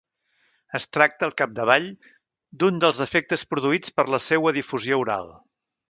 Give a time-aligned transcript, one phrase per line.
[0.79, 1.85] Es tracta, al capdavall,
[2.63, 5.35] d’un dels efectes produïts per la seua difusió oral.